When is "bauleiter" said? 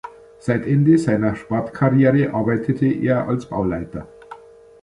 3.47-4.07